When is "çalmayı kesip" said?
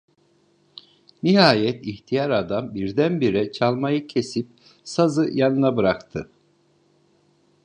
3.51-4.47